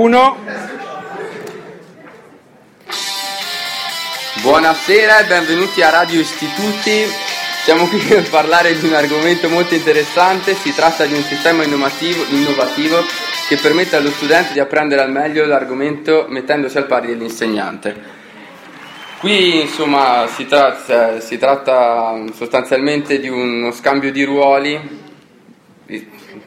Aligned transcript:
Uno. 0.00 0.34
Buonasera 4.40 5.18
e 5.18 5.24
benvenuti 5.26 5.82
a 5.82 5.90
Radio 5.90 6.20
Istituti. 6.20 7.04
Siamo 7.64 7.86
qui 7.86 7.98
per 7.98 8.26
parlare 8.30 8.78
di 8.78 8.86
un 8.86 8.94
argomento 8.94 9.50
molto 9.50 9.74
interessante. 9.74 10.54
Si 10.54 10.74
tratta 10.74 11.04
di 11.04 11.12
un 11.12 11.22
sistema 11.22 11.64
innovativo, 11.64 12.24
innovativo 12.30 12.96
che 13.46 13.56
permette 13.56 13.96
allo 13.96 14.08
studente 14.08 14.54
di 14.54 14.60
apprendere 14.60 15.02
al 15.02 15.10
meglio 15.10 15.44
l'argomento 15.44 16.24
mettendosi 16.30 16.78
al 16.78 16.86
pari 16.86 17.08
dell'insegnante. 17.08 17.94
Qui 19.18 19.60
insomma 19.60 20.26
si 20.34 20.46
tratta, 20.46 21.20
si 21.20 21.36
tratta 21.36 22.24
sostanzialmente 22.32 23.20
di 23.20 23.28
uno 23.28 23.70
scambio 23.72 24.10
di 24.10 24.24
ruoli, 24.24 24.80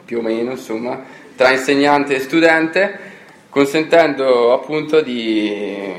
più 0.04 0.18
o 0.18 0.22
meno 0.22 0.50
insomma, 0.50 1.00
tra 1.36 1.52
insegnante 1.52 2.16
e 2.16 2.20
studente, 2.20 3.12
consentendo 3.54 4.52
appunto 4.52 5.00
di, 5.00 5.94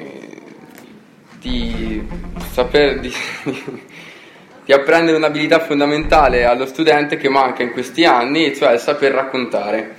di, 1.40 2.06
saper, 2.52 3.00
di, 3.00 3.14
di 4.66 4.74
apprendere 4.74 5.16
un'abilità 5.16 5.60
fondamentale 5.60 6.44
allo 6.44 6.66
studente 6.66 7.16
che 7.16 7.30
manca 7.30 7.64
in 7.64 7.72
questi 7.72 8.04
anni, 8.04 8.54
cioè 8.54 8.74
il 8.74 8.80
saper 8.80 9.14
raccontare. 9.14 9.96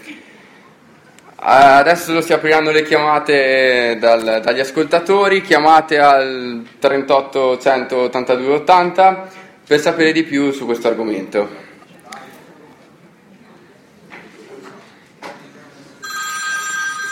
Adesso 1.36 2.20
si 2.20 2.34
apriranno 2.34 2.70
le 2.72 2.82
chiamate 2.82 3.96
dal, 3.98 4.42
dagli 4.44 4.60
ascoltatori, 4.60 5.40
chiamate 5.40 5.98
al 5.98 6.62
38 6.78 7.58
182 7.58 8.52
80 8.52 9.28
per 9.66 9.80
sapere 9.80 10.12
di 10.12 10.24
più 10.24 10.50
su 10.50 10.66
questo 10.66 10.88
argomento. 10.88 11.48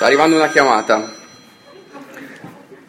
Sta 0.05 0.13
arrivando 0.13 0.37
una 0.37 0.51
chiamata. 0.51 1.15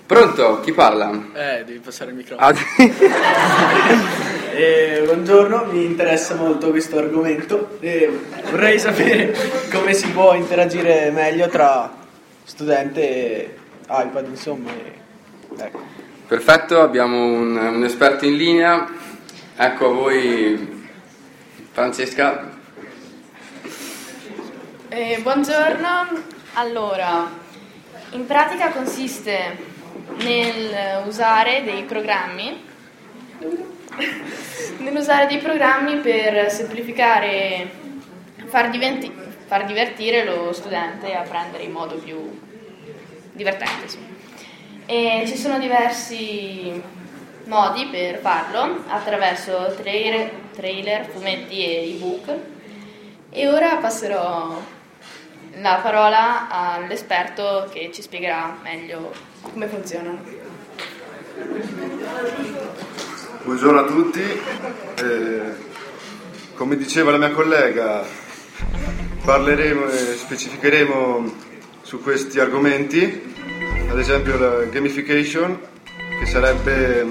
Pronto? 0.06 0.60
Chi 0.60 0.74
parla? 0.74 1.10
Eh, 1.34 1.64
devi 1.64 1.80
passare 1.80 2.10
il 2.12 2.18
microfono. 2.18 2.46
Ah, 2.46 2.54
Eh, 4.52 5.02
buongiorno, 5.06 5.64
mi 5.72 5.86
interessa 5.86 6.36
molto 6.36 6.72
questo 6.72 6.98
argomento 6.98 7.78
e 7.80 8.20
vorrei 8.50 8.80
sapere 8.80 9.34
come 9.72 9.94
si 9.94 10.10
può 10.10 10.34
interagire 10.34 11.10
meglio 11.12 11.48
tra 11.48 11.90
studente 12.44 13.02
e 13.02 13.56
iPad, 13.88 14.28
insomma. 14.28 14.72
e- 14.72 15.64
ecco. 15.64 15.84
Perfetto, 16.28 16.82
abbiamo 16.82 17.16
un, 17.18 17.56
un 17.56 17.84
esperto 17.86 18.26
in 18.26 18.36
linea. 18.36 18.90
Ecco 19.56 19.86
a 19.86 19.94
voi 19.94 20.86
Francesca. 21.72 22.52
Eh, 24.90 25.20
buongiorno, 25.22 26.34
allora, 26.56 27.30
in 28.12 28.26
pratica 28.26 28.72
consiste 28.72 29.74
nel 30.18 31.04
usare 31.06 31.64
dei 31.64 31.84
programmi, 31.84 32.64
nell'usare 34.80 35.28
dei 35.28 35.40
programmi 35.40 35.98
per 35.98 36.50
semplificare, 36.50 37.70
far, 38.46 38.70
diventi- 38.70 39.12
far 39.48 39.66
divertire 39.66 40.24
lo 40.24 40.54
studente 40.54 41.14
a 41.14 41.22
apprendere 41.22 41.64
in 41.64 41.72
modo 41.72 41.96
più 41.96 42.40
divertente. 43.34 43.84
insomma. 43.84 44.14
E 44.86 45.24
ci 45.28 45.36
sono 45.36 45.60
diversi 45.60 46.82
modi 47.46 47.88
per 47.88 48.20
farlo 48.20 48.84
attraverso 48.88 49.74
trailer, 49.78 50.32
trailer 50.54 51.06
fumetti 51.06 51.66
e 51.66 51.96
ebook. 51.96 52.34
E 53.30 53.48
ora 53.50 53.76
passerò 53.78 54.58
la 55.60 55.80
parola 55.82 56.50
all'esperto 56.50 57.70
che 57.72 57.90
ci 57.94 58.02
spiegherà 58.02 58.58
meglio 58.64 59.12
come 59.42 59.68
funzionano. 59.68 60.24
Buongiorno 63.44 63.80
a 63.80 63.86
tutti, 63.86 64.22
Eh, 64.22 65.74
come 66.56 66.78
diceva 66.78 67.12
la 67.12 67.18
mia 67.18 67.32
collega 67.32 68.04
parleremo 69.24 69.90
e 69.90 70.16
specificheremo 70.16 71.34
su 71.82 72.02
questi 72.02 72.40
argomenti, 72.40 73.34
ad 73.90 74.00
esempio 74.00 74.38
la 74.38 74.64
gamification 74.66 75.60
che 76.20 76.26
sarebbe 76.26 77.06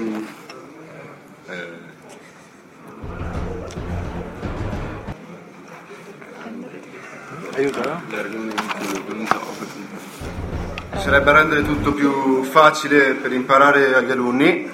sarebbe 10.99 11.31
rendere 11.31 11.63
tutto 11.63 11.93
più 11.93 12.43
facile 12.43 13.13
per 13.13 13.31
imparare 13.31 13.95
agli 13.95 14.11
alunni. 14.11 14.69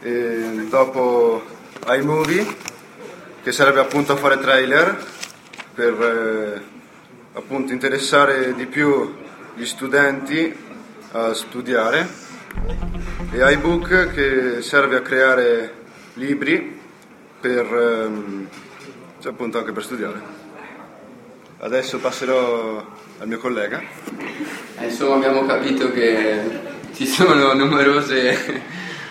E 0.00 0.66
dopo 0.68 1.42
iMovie 1.88 2.46
che 3.42 3.50
serve 3.50 3.80
appunto 3.80 4.12
a 4.12 4.16
fare 4.16 4.38
trailer 4.38 5.04
per 5.74 5.92
eh, 6.02 6.62
appunto 7.32 7.72
interessare 7.72 8.54
di 8.54 8.66
più 8.66 9.16
gli 9.54 9.64
studenti 9.64 10.54
a 11.12 11.34
studiare. 11.34 12.06
E 13.32 13.52
iBook 13.54 14.12
che 14.12 14.62
serve 14.62 14.98
a 14.98 15.00
creare 15.00 15.72
libri 16.14 16.78
per 17.40 17.66
ehm, 17.66 18.48
cioè 19.18 19.32
appunto 19.32 19.58
anche 19.58 19.72
per 19.72 19.82
studiare. 19.82 20.35
Adesso 21.58 21.98
passerò 21.98 22.84
al 23.18 23.26
mio 23.26 23.38
collega. 23.38 23.82
Eh, 24.78 24.84
Insomma 24.84 25.14
abbiamo 25.16 25.46
capito 25.46 25.90
che 25.90 26.38
ci 26.94 27.06
sono 27.06 27.54
numerose 27.54 28.62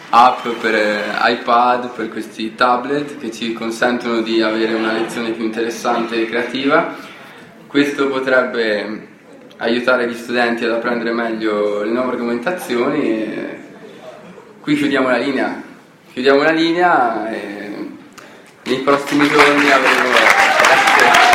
app 0.09 0.47
per 0.61 0.75
eh, 0.75 1.03
iPad, 1.21 1.89
per 1.89 2.09
questi 2.09 2.53
tablet 2.53 3.17
che 3.17 3.31
ci 3.31 3.53
consentono 3.53 4.21
di 4.21 4.41
avere 4.41 4.75
una 4.75 4.93
lezione 4.93 5.31
più 5.31 5.43
interessante 5.43 6.21
e 6.21 6.25
creativa. 6.27 6.95
Questo 7.65 8.07
potrebbe 8.07 9.07
aiutare 9.57 10.07
gli 10.07 10.15
studenti 10.15 10.65
ad 10.65 10.71
apprendere 10.71 11.13
meglio 11.13 11.81
le 11.81 11.89
nuove 11.89 12.11
argomentazioni. 12.11 13.23
e 13.23 13.59
Qui 14.61 14.75
chiudiamo 14.75 15.09
la 15.09 15.17
linea. 15.17 15.63
Chiudiamo 16.13 16.43
la 16.43 16.51
linea 16.51 17.29
e 17.31 17.89
nei 18.63 18.79
prossimi 18.79 19.27
giorni 19.27 19.71
avremo... 19.71 21.34